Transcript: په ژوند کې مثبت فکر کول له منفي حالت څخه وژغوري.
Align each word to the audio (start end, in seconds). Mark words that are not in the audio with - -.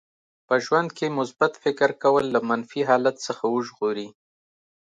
په 0.47 0.55
ژوند 0.65 0.89
کې 0.97 1.15
مثبت 1.19 1.53
فکر 1.63 1.89
کول 2.03 2.25
له 2.35 2.39
منفي 2.49 2.81
حالت 2.89 3.15
څخه 3.27 3.43
وژغوري. 3.55 4.07